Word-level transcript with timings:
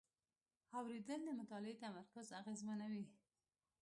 اورېدل 0.77 1.19
د 1.25 1.29
مطالعې 1.39 1.79
تمرکز 1.85 2.27
اغېزمنوي. 2.39 3.05